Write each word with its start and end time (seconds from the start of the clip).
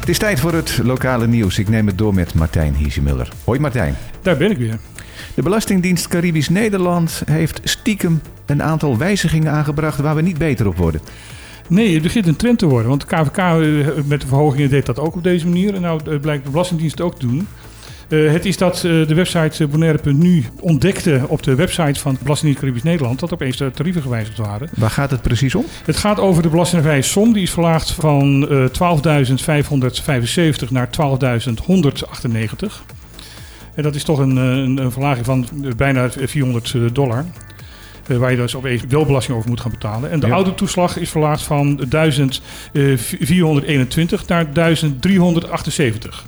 Het 0.00 0.10
is 0.10 0.18
tijd 0.18 0.40
voor 0.40 0.52
het 0.52 0.80
lokale 0.82 1.26
nieuws. 1.26 1.58
Ik 1.58 1.68
neem 1.68 1.86
het 1.86 1.98
door 1.98 2.14
met 2.14 2.34
Martijn 2.34 2.74
Hiesemuller. 2.74 3.28
Hoi 3.44 3.58
Martijn. 3.60 3.96
Daar 4.22 4.36
ben 4.36 4.50
ik 4.50 4.58
weer. 4.58 4.78
De 5.34 5.42
Belastingdienst 5.42 6.08
Caribisch 6.08 6.48
Nederland 6.48 7.22
heeft 7.26 7.60
stiekem 7.64 8.20
een 8.46 8.62
aantal 8.62 8.98
wijzigingen 8.98 9.52
aangebracht 9.52 9.98
waar 9.98 10.14
we 10.14 10.22
niet 10.22 10.38
beter 10.38 10.66
op 10.66 10.76
worden. 10.76 11.00
Nee, 11.68 11.94
het 11.94 12.02
begint 12.02 12.26
een 12.26 12.36
trend 12.36 12.58
te 12.58 12.66
worden. 12.66 12.88
Want 12.88 13.00
de 13.00 13.06
KVK 13.06 13.36
eh, 13.36 14.04
met 14.04 14.20
de 14.20 14.26
verhogingen 14.26 14.70
deed 14.70 14.86
dat 14.86 14.98
ook 14.98 15.14
op 15.14 15.22
deze 15.22 15.46
manier. 15.46 15.74
En 15.74 15.80
nou 15.80 16.00
eh, 16.10 16.20
blijkt 16.20 16.44
de 16.44 16.50
Belastingdienst 16.50 17.00
ook 17.00 17.18
te 17.18 17.26
doen. 17.26 17.48
Uh, 18.12 18.32
het 18.32 18.46
is 18.46 18.56
dat 18.56 18.82
uh, 18.82 19.06
de 19.06 19.14
website 19.14 19.66
bonaire.nu 19.66 20.44
ontdekte 20.60 21.24
op 21.28 21.42
de 21.42 21.54
website 21.54 22.00
van 22.00 22.18
Belastingdienst 22.22 22.60
Caribisch 22.60 22.82
Nederland 22.82 23.20
dat 23.20 23.32
opeens 23.32 23.56
de 23.56 23.70
tarieven 23.70 24.02
gewijzigd 24.02 24.38
waren. 24.38 24.68
Waar 24.76 24.90
gaat 24.90 25.10
het 25.10 25.22
precies 25.22 25.54
om? 25.54 25.64
Het 25.84 25.96
gaat 25.96 26.18
over 26.18 26.42
de 26.42 26.48
belastingvrije 26.48 27.02
som. 27.02 27.32
Die 27.32 27.42
is 27.42 27.50
verlaagd 27.50 27.92
van 27.92 28.52
uh, 28.52 28.66
12.575 30.64 30.68
naar 30.70 30.88
12.198. 30.88 30.92
En 33.74 33.82
dat 33.82 33.94
is 33.94 34.04
toch 34.04 34.18
een, 34.18 34.36
een, 34.36 34.78
een 34.78 34.92
verlaging 34.92 35.26
van 35.26 35.48
bijna 35.76 36.10
400 36.10 36.94
dollar. 36.94 37.24
Uh, 38.08 38.16
waar 38.16 38.30
je 38.30 38.36
dus 38.36 38.54
opeens 38.54 38.82
wel 38.88 39.06
belasting 39.06 39.36
over 39.36 39.48
moet 39.48 39.60
gaan 39.60 39.70
betalen. 39.70 40.10
En 40.10 40.20
de 40.20 40.26
ja. 40.26 40.32
autotoeslag 40.32 40.96
is 40.96 41.10
verlaagd 41.10 41.42
van 41.42 41.80
1421 41.88 44.26
naar 44.26 44.52
1378. 44.52 46.24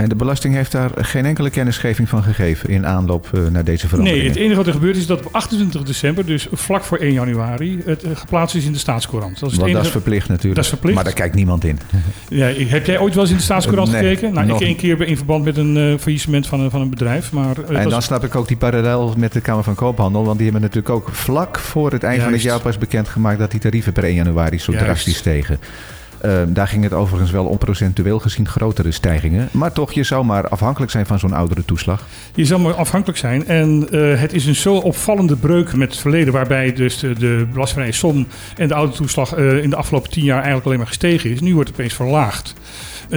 En 0.00 0.08
de 0.08 0.14
belasting 0.14 0.54
heeft 0.54 0.72
daar 0.72 0.90
geen 0.96 1.24
enkele 1.24 1.50
kennisgeving 1.50 2.08
van 2.08 2.22
gegeven 2.22 2.68
in 2.68 2.86
aanloop 2.86 3.30
uh, 3.34 3.46
naar 3.48 3.64
deze 3.64 3.88
verandering. 3.88 4.22
Nee, 4.22 4.30
het 4.30 4.38
enige 4.38 4.56
wat 4.56 4.66
er 4.66 4.72
gebeurd 4.72 4.96
is 4.96 5.06
dat 5.06 5.26
op 5.26 5.32
28 5.32 5.82
december, 5.82 6.26
dus 6.26 6.46
vlak 6.52 6.84
voor 6.84 6.98
1 6.98 7.12
januari, 7.12 7.82
het 7.84 8.04
uh, 8.04 8.10
geplaatst 8.14 8.56
is 8.56 8.64
in 8.64 8.72
de 8.72 8.78
staatscourant. 8.78 9.40
Dat 9.40 9.50
is, 9.50 9.56
het 9.56 9.64
enige... 9.64 9.76
dat 9.76 9.86
is 9.86 9.92
verplicht 9.92 10.28
natuurlijk. 10.28 10.54
Dat 10.54 10.64
is 10.64 10.70
verplicht. 10.70 10.94
Maar 10.94 11.04
daar 11.04 11.12
kijkt 11.12 11.34
niemand 11.34 11.64
in. 11.64 11.78
Ja, 12.28 12.46
heb 12.46 12.86
jij 12.86 12.98
ooit 12.98 13.14
wel 13.14 13.22
eens 13.22 13.32
in 13.32 13.36
de 13.36 13.42
staatscourant 13.42 13.90
nee, 13.90 14.00
gekeken? 14.02 14.34
Nou, 14.34 14.46
nog... 14.46 14.60
ik 14.60 14.66
één 14.66 14.76
keer 14.76 15.02
in 15.02 15.16
verband 15.16 15.44
met 15.44 15.56
een 15.56 15.76
uh, 15.76 15.98
faillissement 15.98 16.46
van 16.46 16.60
een, 16.60 16.70
van 16.70 16.80
een 16.80 16.90
bedrijf. 16.90 17.32
Maar, 17.32 17.64
en 17.64 17.88
dan 17.88 18.02
snap 18.02 18.24
ik 18.24 18.34
ook 18.34 18.48
die 18.48 18.56
parallel 18.56 19.14
met 19.16 19.32
de 19.32 19.40
Kamer 19.40 19.64
van 19.64 19.74
Koophandel, 19.74 20.24
want 20.24 20.38
die 20.38 20.50
hebben 20.50 20.62
natuurlijk 20.62 20.94
ook 20.94 21.08
vlak 21.12 21.58
voor 21.58 21.92
het 21.92 22.02
eind 22.02 22.16
Juist. 22.16 22.22
van 22.22 22.32
het 22.32 22.42
jaar 22.42 22.60
pas 22.60 22.78
bekendgemaakt 22.78 23.38
dat 23.38 23.50
die 23.50 23.60
tarieven 23.60 23.92
per 23.92 24.04
1 24.04 24.14
januari 24.14 24.58
zo 24.58 24.72
Juist. 24.72 24.86
drastisch 24.86 25.16
stegen. 25.16 25.58
Uh, 26.24 26.32
daar 26.48 26.68
ging 26.68 26.82
het 26.82 26.92
overigens 26.92 27.30
wel 27.30 27.46
om 27.46 27.58
procentueel 27.58 28.18
gezien 28.18 28.48
grotere 28.48 28.90
stijgingen. 28.90 29.48
Maar 29.52 29.72
toch, 29.72 29.92
je 29.92 30.02
zou 30.02 30.24
maar 30.24 30.48
afhankelijk 30.48 30.92
zijn 30.92 31.06
van 31.06 31.18
zo'n 31.18 31.32
oudere 31.32 31.64
toeslag. 31.64 32.06
Je 32.34 32.44
zou 32.44 32.60
maar 32.60 32.74
afhankelijk 32.74 33.18
zijn. 33.18 33.46
En 33.46 33.86
uh, 33.90 34.20
het 34.20 34.32
is 34.32 34.46
een 34.46 34.54
zo 34.54 34.74
opvallende 34.74 35.36
breuk 35.36 35.74
met 35.74 35.90
het 35.90 36.00
verleden... 36.00 36.32
waarbij 36.32 36.72
dus 36.72 36.98
de, 36.98 37.12
de 37.12 37.46
belastingvrije 37.52 37.92
som 37.92 38.26
en 38.56 38.68
de 38.68 38.74
oude 38.74 38.92
toeslag 38.92 39.38
uh, 39.38 39.62
in 39.62 39.70
de 39.70 39.76
afgelopen 39.76 40.10
tien 40.10 40.24
jaar 40.24 40.36
eigenlijk 40.36 40.66
alleen 40.66 40.78
maar 40.78 40.86
gestegen 40.86 41.30
is. 41.30 41.40
Nu 41.40 41.54
wordt 41.54 41.68
het 41.68 41.78
opeens 41.78 41.94
verlaagd. 41.94 42.54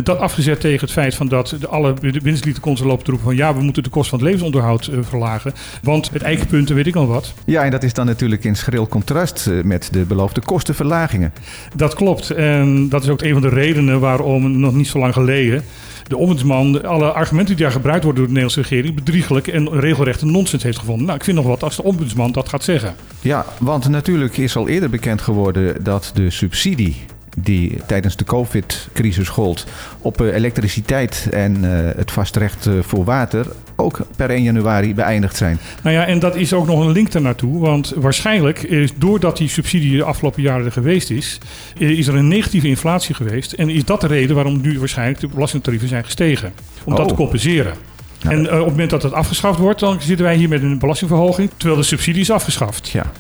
Dat 0.04 0.18
afgezet 0.18 0.60
tegen 0.60 0.80
het 0.80 0.92
feit 0.92 1.16
van 1.16 1.28
dat 1.28 1.56
de 1.60 1.68
alle 1.68 1.94
winstlieten 2.22 2.86
lopen 2.86 3.04
te 3.04 3.12
roepen 3.12 3.28
van 3.28 3.36
ja, 3.36 3.56
we 3.56 3.62
moeten 3.62 3.84
de 3.84 3.90
kost 3.90 4.10
van 4.10 4.20
het 4.20 4.28
levensonderhoud 4.28 4.90
verlagen. 5.02 5.54
Want 5.84 6.10
het 6.14 6.22
eikenpunt, 6.22 6.70
weet 6.70 6.88
ik 6.88 6.96
al 6.96 7.08
wat. 7.08 7.34
Ja, 7.46 7.64
en 7.64 7.72
dat 7.72 7.84
is 7.84 7.94
dan 7.94 8.06
natuurlijk 8.06 8.44
in 8.44 8.56
schril 8.56 8.88
contrast 8.88 9.50
met 9.64 9.90
de 9.92 10.00
beloofde 10.00 10.42
kostenverlagingen. 10.42 11.34
Dat 11.76 11.94
klopt. 11.94 12.30
En 12.30 12.90
dat 12.94 13.04
is 13.04 13.10
ook 13.10 13.22
een 13.22 13.34
van 13.34 13.42
de 13.42 13.50
redenen 13.50 14.00
waarom 14.00 14.60
nog 14.60 14.74
niet 14.74 14.88
zo 14.88 15.00
lang 15.00 15.14
geleden 15.14 15.64
de 16.08 16.18
ombudsman 16.18 16.86
alle 16.86 17.12
argumenten 17.12 17.56
die 17.56 17.64
daar 17.64 17.74
gebruikt 17.74 18.04
worden 18.04 18.24
door 18.24 18.34
de 18.34 18.40
Nederlandse 18.40 18.76
regering 18.76 18.96
bedriegelijk 18.96 19.48
en 19.48 19.80
regelrechte 19.80 20.26
nonsens 20.26 20.64
heeft 20.64 20.78
gevonden. 20.78 21.06
Nou, 21.06 21.18
ik 21.18 21.24
vind 21.24 21.38
nog 21.38 21.46
wat 21.46 21.64
als 21.64 21.76
de 21.76 21.84
ombudsman 21.84 22.32
dat 22.32 22.50
gaat 22.50 22.64
zeggen. 22.64 22.96
Ja, 23.22 23.46
want 23.60 23.90
natuurlijk 23.90 24.38
is 24.38 24.56
al 24.56 24.68
eerder 24.68 24.90
bekend 24.90 25.22
geworden 25.22 25.84
dat 25.84 26.12
de 26.14 26.30
subsidie 26.30 26.96
die 27.38 27.82
tijdens 27.88 28.16
de 28.16 28.24
COVID-crisis 28.24 29.30
gold 29.30 29.66
op 30.00 30.20
elektriciteit 30.20 31.28
en 31.32 31.64
uh, 31.64 31.70
het 31.96 32.12
vastrecht 32.12 32.66
uh, 32.66 32.80
voor 32.82 33.04
water 33.04 33.48
ook 33.84 34.00
per 34.16 34.30
1 34.30 34.44
januari 34.44 34.96
beëindigd 34.96 35.36
zijn. 35.36 35.60
Nou 35.84 35.96
ja, 35.96 36.06
en 36.06 36.20
dat 36.20 36.36
is 36.36 36.54
ook 36.54 36.68
nog 36.68 36.86
een 36.86 36.92
link 36.92 37.12
daarnaartoe. 37.12 37.60
Want 37.60 37.94
waarschijnlijk 37.96 38.64
is 38.64 38.92
doordat 38.96 39.38
die 39.38 39.50
subsidie 39.50 39.98
de 39.98 40.04
afgelopen 40.04 40.42
jaren 40.42 40.66
er 40.66 40.72
geweest 40.72 41.10
is, 41.10 41.38
is 41.78 42.08
er 42.08 42.16
een 42.16 42.28
negatieve 42.28 42.68
inflatie 42.68 43.16
geweest. 43.16 43.52
En 43.52 43.70
is 43.70 43.86
dat 43.86 44.02
de 44.02 44.08
reden 44.08 44.36
waarom 44.36 44.62
nu 44.62 44.80
waarschijnlijk 44.80 45.20
de 45.20 45.28
belastingtarieven 45.28 45.88
zijn 45.88 46.04
gestegen. 46.04 46.54
Om 46.84 46.92
oh. 46.92 46.98
dat 46.98 47.08
te 47.08 47.14
compenseren. 47.14 47.74
Nou, 48.22 48.36
en 48.36 48.44
uh, 48.44 48.52
op 48.52 48.58
het 48.58 48.70
moment 48.70 48.90
dat 48.90 49.04
het 49.04 49.14
afgeschaft 49.14 49.60
wordt, 49.60 49.80
dan 49.80 50.02
zitten 50.02 50.26
wij 50.26 50.36
hier 50.36 50.50
met 50.50 50.62
een 50.62 50.80
belastingverhoging, 50.80 51.50
terwijl 51.58 51.80
de 51.80 51.88
subsidie 51.88 52.22
is 52.22 52.32
afgeschaft. 52.32 52.90
Ja. 52.90 53.12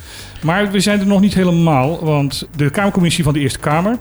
Maar 0.42 0.72
we 0.72 0.80
zijn 0.80 1.00
er 1.00 1.08
nog 1.08 1.22
niet 1.22 1.34
helemaal, 1.34 2.06
want 2.06 2.48
de 2.56 2.70
Kamercommissie 2.70 3.24
van 3.24 3.34
de 3.34 3.40
Eerste 3.40 3.60
Kamer 3.60 3.98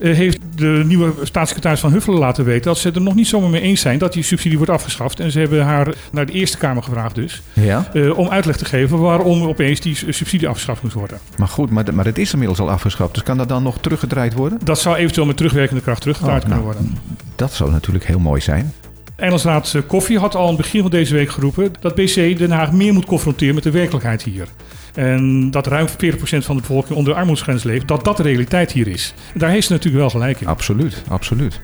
heeft 0.00 0.38
de 0.54 0.82
nieuwe 0.86 1.12
staatssecretaris 1.22 1.80
van 1.80 1.92
Huffelen 1.92 2.18
laten 2.18 2.44
weten 2.44 2.64
dat 2.64 2.78
ze 2.78 2.90
er 2.90 3.00
nog 3.00 3.14
niet 3.14 3.26
zomaar 3.26 3.50
mee 3.50 3.60
eens 3.60 3.80
zijn 3.80 3.98
dat 3.98 4.12
die 4.12 4.22
subsidie 4.22 4.56
wordt 4.56 4.72
afgeschaft. 4.72 5.20
En 5.20 5.30
ze 5.30 5.38
hebben 5.38 5.64
haar 5.64 5.94
naar 6.12 6.26
de 6.26 6.32
Eerste 6.32 6.58
Kamer 6.58 6.82
gevraagd 6.82 7.14
dus, 7.14 7.42
ja? 7.52 7.90
uh, 7.92 8.18
om 8.18 8.28
uitleg 8.28 8.56
te 8.56 8.64
geven 8.64 8.98
waarom 8.98 9.42
opeens 9.42 9.80
die 9.80 9.94
subsidie 9.94 10.48
afgeschaft 10.48 10.82
moet 10.82 10.92
worden. 10.92 11.18
Maar 11.36 11.48
goed, 11.48 11.70
maar, 11.70 11.94
maar 11.94 12.04
het 12.04 12.18
is 12.18 12.32
inmiddels 12.32 12.60
al 12.60 12.70
afgeschaft, 12.70 13.14
dus 13.14 13.22
kan 13.22 13.36
dat 13.36 13.48
dan 13.48 13.62
nog 13.62 13.78
teruggedraaid 13.78 14.34
worden? 14.34 14.58
Dat 14.64 14.80
zou 14.80 14.96
eventueel 14.96 15.26
met 15.26 15.36
terugwerkende 15.36 15.82
kracht 15.82 16.00
teruggedraaid 16.00 16.42
oh, 16.42 16.48
kunnen 16.48 16.64
nou, 16.64 16.76
worden. 16.76 16.98
Dat 17.36 17.52
zou 17.52 17.70
natuurlijk 17.70 18.04
heel 18.04 18.18
mooi 18.18 18.40
zijn. 18.40 18.72
Engelsraad 19.16 19.76
Koffie 19.86 20.18
had 20.18 20.34
al 20.34 20.42
aan 20.42 20.48
het 20.48 20.56
begin 20.56 20.80
van 20.80 20.90
deze 20.90 21.14
week 21.14 21.30
geroepen 21.30 21.72
dat 21.80 21.94
BC 21.94 22.14
Den 22.14 22.50
Haag 22.50 22.72
meer 22.72 22.92
moet 22.92 23.04
confronteren 23.04 23.54
met 23.54 23.64
de 23.64 23.70
werkelijkheid 23.70 24.22
hier. 24.22 24.48
En 24.94 25.50
dat 25.50 25.66
ruim 25.66 25.86
40% 25.88 25.92
van 26.20 26.56
de 26.56 26.62
bevolking 26.62 26.98
onder 26.98 27.12
de 27.12 27.18
armoedsgrens 27.18 27.62
leeft, 27.62 27.88
dat 27.88 28.04
dat 28.04 28.16
de 28.16 28.22
realiteit 28.22 28.72
hier 28.72 28.88
is. 28.88 29.14
Daar 29.34 29.50
heeft 29.50 29.66
ze 29.66 29.72
natuurlijk 29.72 30.00
wel 30.00 30.10
gelijk 30.10 30.40
in. 30.40 30.46
Absoluut, 30.46 31.02
absoluut. 31.08 31.60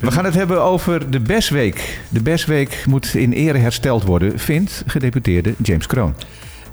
We 0.00 0.10
gaan 0.10 0.24
het 0.24 0.34
hebben 0.34 0.62
over 0.62 1.10
de 1.10 1.20
Besweek. 1.20 2.00
De 2.08 2.22
Besweek 2.22 2.84
moet 2.88 3.14
in 3.14 3.32
ere 3.32 3.58
hersteld 3.58 4.02
worden, 4.02 4.38
vindt 4.38 4.84
gedeputeerde 4.86 5.54
James 5.62 5.86
Kroon. 5.86 6.14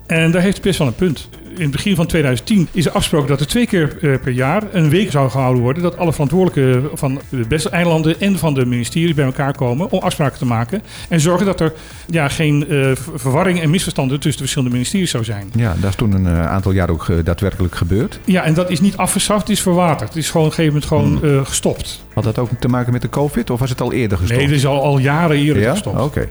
En 0.07 0.31
daar 0.31 0.41
heeft 0.41 0.61
best 0.61 0.77
wel 0.77 0.87
een 0.87 0.95
punt. 0.95 1.29
In 1.59 1.65
het 1.65 1.75
begin 1.75 1.95
van 1.95 2.07
2010 2.07 2.67
is 2.71 2.85
er 2.85 2.91
afgesproken 2.91 3.27
dat 3.27 3.39
er 3.39 3.47
twee 3.47 3.67
keer 3.67 3.97
uh, 4.01 4.19
per 4.19 4.31
jaar 4.31 4.63
een 4.71 4.89
week 4.89 5.11
zou 5.11 5.29
gehouden 5.29 5.61
worden. 5.61 5.83
Dat 5.83 5.97
alle 5.97 6.11
verantwoordelijken 6.11 6.89
van 6.97 7.21
de 7.29 7.47
beste 7.47 7.69
eilanden 7.69 8.19
en 8.19 8.37
van 8.37 8.53
de 8.53 8.65
ministeries 8.65 9.13
bij 9.13 9.25
elkaar 9.25 9.53
komen 9.53 9.91
om 9.91 9.99
afspraken 9.99 10.37
te 10.37 10.45
maken. 10.45 10.81
En 11.09 11.19
zorgen 11.19 11.45
dat 11.45 11.59
er 11.59 11.73
ja, 12.07 12.27
geen 12.27 12.65
uh, 12.69 12.91
verwarring 13.15 13.61
en 13.61 13.69
misverstanden 13.69 14.19
tussen 14.19 14.31
de 14.31 14.39
verschillende 14.39 14.73
ministeries 14.73 15.11
zou 15.11 15.23
zijn. 15.23 15.51
Ja, 15.55 15.75
dat 15.79 15.89
is 15.89 15.95
toen 15.95 16.11
een 16.11 16.25
uh, 16.25 16.47
aantal 16.47 16.71
jaar 16.71 16.89
ook 16.89 17.25
daadwerkelijk 17.25 17.75
gebeurd. 17.75 18.19
Ja, 18.25 18.43
en 18.43 18.53
dat 18.53 18.69
is 18.69 18.79
niet 18.79 18.97
afgeschaft, 18.97 19.41
het 19.41 19.49
is 19.49 19.61
verwaterd. 19.61 20.09
Het 20.09 20.17
is 20.17 20.29
gewoon 20.29 20.47
op 20.47 20.57
een 20.57 20.63
gegeven 20.63 20.89
moment 20.89 21.21
gewoon 21.21 21.31
hmm. 21.31 21.45
gestopt. 21.45 22.03
Had 22.13 22.23
dat 22.23 22.37
ook 22.37 22.49
te 22.59 22.67
maken 22.67 22.91
met 22.91 23.01
de 23.01 23.09
COVID 23.09 23.49
of 23.49 23.59
was 23.59 23.69
het 23.69 23.81
al 23.81 23.93
eerder 23.93 24.17
gestopt? 24.17 24.39
Nee, 24.39 24.49
het 24.49 24.57
is 24.57 24.65
al, 24.65 24.83
al 24.83 24.97
jaren 24.97 25.37
eerder 25.37 25.63
ja? 25.63 25.71
gestopt. 25.71 25.95
Oké. 25.95 26.05
Okay. 26.05 26.27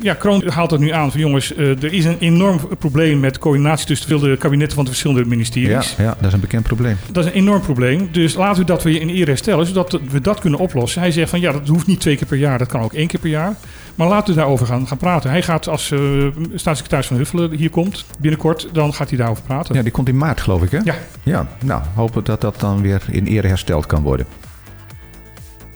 Ja, 0.00 0.14
Kroon 0.14 0.48
haalt 0.48 0.70
het 0.70 0.80
nu 0.80 0.90
aan 0.90 1.10
van 1.10 1.20
jongens, 1.20 1.56
uh, 1.56 1.82
er 1.82 1.92
is 1.92 2.04
een 2.04 2.18
enorm 2.18 2.60
probleem 2.78 3.20
met 3.20 3.38
coördinatie 3.38 3.86
tussen 3.86 4.20
de 4.20 4.36
kabinetten 4.36 4.74
van 4.74 4.84
de 4.84 4.90
verschillende 4.90 5.28
ministeries. 5.28 5.94
Ja, 5.96 6.04
ja, 6.04 6.16
dat 6.18 6.26
is 6.26 6.32
een 6.32 6.40
bekend 6.40 6.62
probleem. 6.62 6.96
Dat 7.12 7.24
is 7.24 7.30
een 7.30 7.36
enorm 7.36 7.60
probleem. 7.60 8.08
Dus 8.12 8.34
laten 8.34 8.60
we 8.60 8.66
dat 8.66 8.82
weer 8.82 9.00
in 9.00 9.08
ere 9.08 9.30
herstellen, 9.30 9.66
zodat 9.66 10.00
we 10.10 10.20
dat 10.20 10.40
kunnen 10.40 10.60
oplossen. 10.60 11.00
Hij 11.00 11.10
zegt 11.10 11.30
van 11.30 11.40
ja, 11.40 11.52
dat 11.52 11.68
hoeft 11.68 11.86
niet 11.86 12.00
twee 12.00 12.16
keer 12.16 12.26
per 12.26 12.38
jaar, 12.38 12.58
dat 12.58 12.68
kan 12.68 12.80
ook 12.80 12.92
één 12.92 13.06
keer 13.06 13.20
per 13.20 13.30
jaar. 13.30 13.54
Maar 13.94 14.08
laten 14.08 14.34
we 14.34 14.40
daarover 14.40 14.66
gaan, 14.66 14.86
gaan 14.86 14.98
praten. 14.98 15.30
Hij 15.30 15.42
gaat 15.42 15.68
als 15.68 15.90
uh, 15.90 16.26
staatssecretaris 16.54 17.06
van 17.06 17.16
Huffelen 17.16 17.52
hier 17.52 17.70
komt, 17.70 18.04
binnenkort, 18.18 18.68
dan 18.72 18.94
gaat 18.94 19.08
hij 19.08 19.18
daarover 19.18 19.42
praten. 19.42 19.74
Ja, 19.74 19.82
die 19.82 19.92
komt 19.92 20.08
in 20.08 20.16
maart 20.16 20.40
geloof 20.40 20.62
ik 20.62 20.70
hè? 20.70 20.78
Ja. 20.84 20.94
Ja, 21.22 21.48
nou, 21.64 21.82
hopen 21.94 22.24
dat 22.24 22.40
dat 22.40 22.60
dan 22.60 22.82
weer 22.82 23.02
in 23.10 23.26
ere 23.26 23.48
hersteld 23.48 23.86
kan 23.86 24.02
worden. 24.02 24.26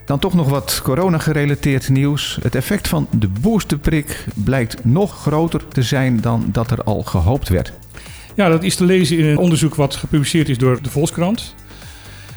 Dan 0.05 0.19
toch 0.19 0.35
nog 0.35 0.49
wat 0.49 0.81
corona-gerelateerd 0.83 1.89
nieuws. 1.89 2.39
Het 2.43 2.55
effect 2.55 2.89
van 2.89 3.07
de 3.11 3.29
boosterprik 3.41 4.25
blijkt 4.35 4.85
nog 4.85 5.21
groter 5.21 5.69
te 5.69 5.83
zijn 5.83 6.21
dan 6.21 6.49
dat 6.53 6.71
er 6.71 6.83
al 6.83 7.03
gehoopt 7.03 7.49
werd. 7.49 7.73
Ja, 8.35 8.49
dat 8.49 8.63
is 8.63 8.77
te 8.77 8.85
lezen 8.85 9.19
in 9.19 9.25
een 9.25 9.39
onderzoek 9.39 9.75
wat 9.75 9.97
gepubliceerd 9.97 10.49
is 10.49 10.59
door 10.59 10.83
de 10.83 10.91
Volkskrant. 10.91 11.55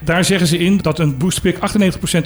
Daar 0.04 0.26
zeggen 0.26 0.48
ze 0.48 0.58
in 0.58 0.78
dat 0.78 1.00
een 1.00 1.18
boosterprik 1.18 1.56
98% 1.56 1.60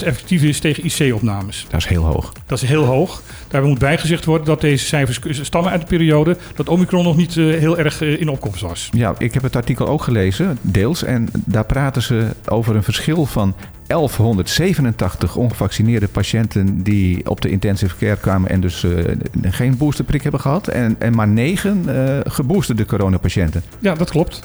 effectief 0.03 0.44
is 0.44 0.59
tegen 0.59 0.85
IC-opnames. 0.85 1.65
Dat 1.69 1.79
is 1.79 1.85
heel 1.85 2.03
hoog. 2.03 2.33
Dat 2.45 2.61
is 2.61 2.69
heel 2.69 2.83
hoog. 2.83 3.21
Daarbij 3.47 3.69
moet 3.69 3.79
bijgezegd 3.79 4.25
worden 4.25 4.47
dat 4.47 4.61
deze 4.61 4.85
cijfers 4.85 5.19
stammen 5.41 5.71
uit 5.71 5.81
de 5.81 5.88
periode 5.88 6.38
dat 6.55 6.69
Omicron 6.69 7.03
nog 7.03 7.17
niet 7.17 7.35
uh, 7.35 7.59
heel 7.59 7.77
erg 7.77 8.01
uh, 8.01 8.21
in 8.21 8.29
opkomst 8.29 8.61
was. 8.61 8.89
Ja, 8.91 9.15
ik 9.17 9.33
heb 9.33 9.44
het 9.44 9.55
artikel 9.55 9.88
ook 9.88 10.03
gelezen, 10.03 10.57
deels. 10.61 11.03
En 11.03 11.29
daar 11.45 11.65
praten 11.65 12.01
ze 12.01 12.27
over 12.45 12.75
een 12.75 12.83
verschil 12.83 13.25
van 13.25 13.55
1187 13.88 15.35
ongevaccineerde 15.35 16.07
patiënten 16.07 16.83
die 16.83 17.29
op 17.29 17.41
de 17.41 17.49
intensive 17.49 17.95
care 17.95 18.17
kwamen 18.17 18.49
en 18.49 18.61
dus 18.61 18.83
uh, 18.83 19.03
geen 19.41 19.77
boosterprik 19.77 20.21
hebben 20.21 20.41
gehad. 20.41 20.67
En, 20.67 20.95
en 20.99 21.15
maar 21.15 21.27
9 21.27 21.83
uh, 21.88 22.19
geboosterde 22.23 22.85
coronapatiënten. 22.85 23.63
Ja, 23.79 23.95
dat 23.95 24.09
klopt. 24.09 24.41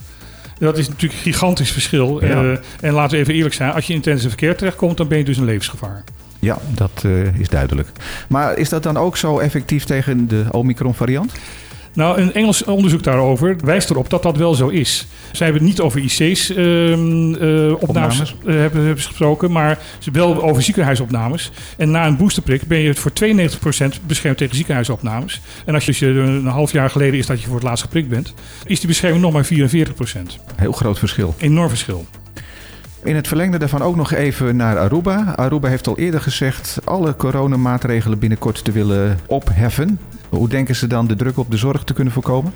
Dat 0.58 0.78
is 0.78 0.88
natuurlijk 0.88 1.12
een 1.12 1.32
gigantisch 1.32 1.70
verschil. 1.70 2.24
Ja. 2.24 2.42
Uh, 2.42 2.56
en 2.80 2.92
laten 2.92 3.10
we 3.16 3.22
even 3.22 3.34
eerlijk 3.34 3.54
zijn, 3.54 3.72
als 3.72 3.86
je 3.86 3.92
in 3.92 3.98
intensive 3.98 4.36
care 4.36 4.54
terechtkomt, 4.54 4.96
dan 4.96 5.08
ben 5.08 5.18
je 5.18 5.24
dus 5.24 5.36
een 5.36 5.44
levensgevaar. 5.44 6.04
Ja, 6.38 6.58
dat 6.74 7.02
uh, 7.06 7.38
is 7.38 7.48
duidelijk. 7.48 7.88
Maar 8.28 8.56
is 8.56 8.68
dat 8.68 8.82
dan 8.82 8.96
ook 8.96 9.16
zo 9.16 9.38
effectief 9.38 9.84
tegen 9.84 10.28
de 10.28 10.44
Omicron 10.50 10.94
variant? 10.94 11.32
Nou, 11.94 12.20
een 12.20 12.32
Engels 12.32 12.64
onderzoek 12.64 13.02
daarover 13.02 13.56
wijst 13.64 13.90
erop 13.90 14.10
dat 14.10 14.22
dat 14.22 14.36
wel 14.36 14.54
zo 14.54 14.68
is. 14.68 15.06
Zij 15.32 15.46
hebben 15.46 15.62
het 15.62 15.70
niet 15.72 15.80
over 15.80 16.00
IC's 16.00 16.50
ehm, 16.50 17.34
eh, 17.34 17.70
eh, 17.70 17.76
hebben, 18.44 18.96
gesproken, 18.96 19.52
maar 19.52 19.78
ze 19.98 20.10
wel 20.10 20.42
over 20.42 20.62
ziekenhuisopnames. 20.62 21.50
En 21.76 21.90
na 21.90 22.06
een 22.06 22.16
boosterprik 22.16 22.62
ben 22.62 22.78
je 22.78 22.94
voor 22.94 23.12
92% 23.12 24.00
beschermd 24.06 24.38
tegen 24.38 24.56
ziekenhuisopnames. 24.56 25.40
En 25.64 25.74
als 25.74 25.84
je 25.84 25.92
dus, 25.92 26.28
een 26.28 26.46
half 26.46 26.72
jaar 26.72 26.90
geleden 26.90 27.18
is 27.18 27.26
dat 27.26 27.40
je 27.40 27.46
voor 27.46 27.54
het 27.54 27.64
laatst 27.64 27.84
geprikt 27.84 28.08
bent, 28.08 28.34
is 28.66 28.78
die 28.78 28.88
bescherming 28.88 29.22
nog 29.22 29.32
maar 29.32 29.44
44%. 29.44 30.38
Heel 30.56 30.72
groot 30.72 30.98
verschil. 30.98 31.34
Enorm 31.38 31.68
verschil. 31.68 32.06
In 33.04 33.16
het 33.16 33.28
verlengde 33.28 33.58
daarvan 33.58 33.82
ook 33.82 33.96
nog 33.96 34.12
even 34.12 34.56
naar 34.56 34.78
Aruba. 34.78 35.34
Aruba 35.36 35.68
heeft 35.68 35.86
al 35.86 35.98
eerder 35.98 36.20
gezegd 36.20 36.78
alle 36.84 37.16
coronamaatregelen 37.16 38.18
binnenkort 38.18 38.64
te 38.64 38.72
willen 38.72 39.18
opheffen. 39.26 39.98
Hoe 40.28 40.48
denken 40.48 40.76
ze 40.76 40.86
dan 40.86 41.06
de 41.06 41.16
druk 41.16 41.38
op 41.38 41.50
de 41.50 41.56
zorg 41.56 41.84
te 41.84 41.92
kunnen 41.92 42.12
voorkomen? 42.12 42.52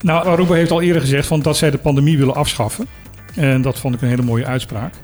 Nou, 0.00 0.26
Aruba 0.26 0.54
heeft 0.54 0.70
al 0.70 0.80
eerder 0.82 1.00
gezegd 1.00 1.26
van 1.26 1.40
dat 1.42 1.56
zij 1.56 1.70
de 1.70 1.78
pandemie 1.78 2.18
willen 2.18 2.34
afschaffen. 2.34 2.86
En 3.34 3.62
dat 3.62 3.78
vond 3.78 3.94
ik 3.94 4.02
een 4.02 4.08
hele 4.08 4.22
mooie 4.22 4.44
uitspraak. 4.46 4.94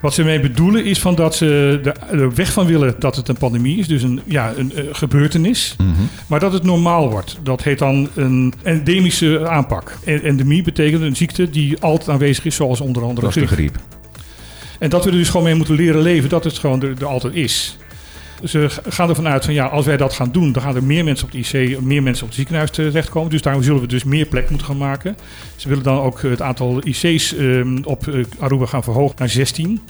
Wat 0.00 0.14
ze 0.14 0.22
mee 0.24 0.40
bedoelen 0.40 0.84
is 0.84 1.00
van 1.00 1.14
dat 1.14 1.34
ze 1.34 1.80
er 2.10 2.34
weg 2.34 2.52
van 2.52 2.66
willen 2.66 2.94
dat 2.98 3.16
het 3.16 3.28
een 3.28 3.36
pandemie 3.36 3.78
is. 3.78 3.86
Dus 3.86 4.02
een, 4.02 4.20
ja, 4.24 4.52
een 4.56 4.72
eh, 4.74 4.84
gebeurtenis. 4.92 5.76
Maar 6.26 6.40
dat 6.40 6.52
het 6.52 6.62
normaal 6.62 7.10
wordt. 7.10 7.38
Dat 7.42 7.62
heet 7.62 7.78
dan 7.78 8.08
een 8.14 8.54
endemische 8.62 9.48
aanpak. 9.48 9.98
En- 10.04 10.22
Endemie 10.22 10.62
betekent 10.62 11.02
een 11.02 11.16
ziekte 11.16 11.50
die 11.50 11.80
altijd 11.80 12.08
aanwezig 12.08 12.44
is, 12.44 12.54
zoals 12.54 12.80
onder 12.80 13.02
andere 13.02 13.30
griep. 13.30 13.48
griep. 13.48 13.76
En 14.78 14.90
dat 14.90 15.04
we 15.04 15.10
er 15.10 15.16
dus 15.16 15.28
gewoon 15.28 15.46
mee 15.46 15.54
moeten 15.54 15.74
leren 15.74 16.00
leven 16.02 16.28
dat 16.28 16.44
het 16.44 16.58
gewoon 16.58 16.82
er, 16.82 16.94
er 16.98 17.06
altijd 17.06 17.34
is. 17.34 17.76
Ze 18.44 18.66
gaan 18.88 19.08
ervan 19.08 19.28
uit 19.28 19.44
van 19.44 19.54
ja, 19.54 19.66
als 19.66 19.86
wij 19.86 19.96
dat 19.96 20.12
gaan 20.12 20.32
doen, 20.32 20.52
dan 20.52 20.62
gaan 20.62 20.76
er 20.76 20.84
meer 20.84 21.04
mensen 21.04 21.26
op 21.26 21.32
de 21.32 21.38
IC, 21.38 21.80
meer 21.80 22.02
mensen 22.02 22.22
op 22.22 22.28
het 22.28 22.38
ziekenhuis 22.38 22.70
terechtkomen. 22.70 23.30
Dus 23.30 23.42
daarom 23.42 23.62
zullen 23.62 23.80
we 23.80 23.86
dus 23.86 24.04
meer 24.04 24.26
plek 24.26 24.48
moeten 24.50 24.66
gaan 24.66 24.76
maken. 24.76 25.16
Ze 25.56 25.68
willen 25.68 25.84
dan 25.84 25.98
ook 25.98 26.22
het 26.22 26.42
aantal 26.42 26.86
IC's 26.86 27.34
ehm, 27.36 27.78
op 27.82 28.06
eh, 28.06 28.24
Aruba 28.38 28.66
gaan 28.66 28.82
verhogen 28.82 29.16
naar 29.18 29.28
16. 29.28 29.80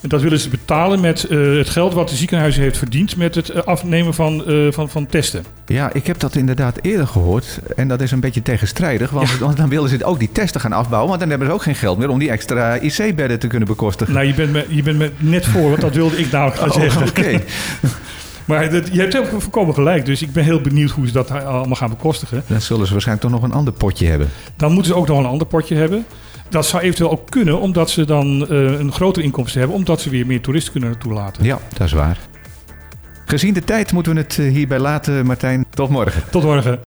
En 0.00 0.08
dat 0.08 0.22
willen 0.22 0.38
ze 0.38 0.48
betalen 0.48 1.00
met 1.00 1.24
eh, 1.24 1.38
het 1.38 1.68
geld 1.68 1.94
wat 1.94 2.08
de 2.08 2.16
ziekenhuizen 2.16 2.62
heeft 2.62 2.78
verdiend 2.78 3.16
met 3.16 3.34
het 3.34 3.48
eh, 3.48 3.62
afnemen 3.62 4.14
van, 4.14 4.46
eh, 4.46 4.72
van, 4.72 4.88
van 4.88 5.06
testen. 5.06 5.44
Ja, 5.66 5.92
ik 5.92 6.06
heb 6.06 6.18
dat 6.18 6.34
inderdaad 6.34 6.78
eerder 6.82 7.06
gehoord. 7.06 7.60
En 7.76 7.88
dat 7.88 8.00
is 8.00 8.10
een 8.10 8.20
beetje 8.20 8.42
tegenstrijdig. 8.42 9.10
Want, 9.10 9.38
want 9.38 9.56
dan 9.56 9.68
willen 9.68 9.88
ze 9.88 10.04
ook 10.04 10.18
die 10.18 10.32
testen 10.32 10.60
gaan 10.60 10.72
afbouwen. 10.72 11.08
Want 11.08 11.20
dan 11.20 11.30
hebben 11.30 11.48
ze 11.48 11.54
ook 11.54 11.62
geen 11.62 11.74
geld 11.74 11.98
meer 11.98 12.08
om 12.08 12.18
die 12.18 12.30
extra 12.30 12.78
IC-bedden 12.80 13.38
te 13.38 13.46
kunnen 13.46 13.68
bekostigen. 13.68 14.14
Nou, 14.14 14.26
je 14.26 14.34
bent 14.34 14.52
me, 14.52 14.64
je 14.68 14.82
bent 14.82 14.98
me 14.98 15.10
net 15.18 15.46
voor, 15.46 15.68
want 15.68 15.80
dat 15.80 15.94
wilde 15.94 16.16
ik 16.18 16.30
namelijk 16.30 16.58
gaan 16.60 16.70
Oh, 16.70 16.80
zeggen. 16.80 17.08
Oké. 17.08 17.40
Maar 18.44 18.70
dat, 18.70 18.88
je 18.92 19.00
hebt 19.00 19.18
ook 19.18 19.26
voorkomen 19.42 19.74
gelijk, 19.74 20.06
dus 20.06 20.22
ik 20.22 20.32
ben 20.32 20.44
heel 20.44 20.60
benieuwd 20.60 20.90
hoe 20.90 21.06
ze 21.06 21.12
dat 21.12 21.30
allemaal 21.30 21.76
gaan 21.76 21.88
bekostigen. 21.90 22.42
Dan 22.46 22.60
zullen 22.60 22.86
ze 22.86 22.92
waarschijnlijk 22.92 23.28
toch 23.28 23.40
nog 23.40 23.50
een 23.50 23.56
ander 23.56 23.72
potje 23.72 24.06
hebben. 24.06 24.28
Dan 24.56 24.72
moeten 24.72 24.92
ze 24.92 24.98
ook 24.98 25.06
nog 25.06 25.18
een 25.18 25.26
ander 25.26 25.46
potje 25.46 25.74
hebben. 25.74 26.06
Dat 26.50 26.66
zou 26.66 26.82
eventueel 26.82 27.10
ook 27.10 27.30
kunnen, 27.30 27.60
omdat 27.60 27.90
ze 27.90 28.04
dan 28.04 28.48
eh, 28.48 28.78
een 28.78 28.92
grotere 28.92 29.24
inkomsten 29.24 29.60
hebben, 29.60 29.78
omdat 29.78 30.00
ze 30.00 30.10
weer 30.10 30.26
meer 30.26 30.40
toeristen 30.40 30.72
kunnen 30.72 30.98
toelaten. 30.98 31.44
Ja, 31.44 31.58
dat 31.72 31.86
is 31.86 31.92
waar. 31.92 32.18
Gezien 33.24 33.54
de 33.54 33.64
tijd 33.64 33.92
moeten 33.92 34.14
we 34.14 34.20
het 34.20 34.38
eh, 34.38 34.52
hierbij 34.52 34.78
laten, 34.78 35.26
Martijn. 35.26 35.64
Tot 35.70 35.88
morgen. 35.88 36.22
Tot 36.30 36.42
morgen. 36.42 36.80